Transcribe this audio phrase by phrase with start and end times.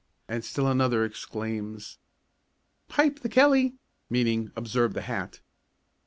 [0.27, 1.99] and still another exclaims:
[2.87, 3.75] "Pipe the kelly!"
[4.09, 5.41] meaning, observe the hat.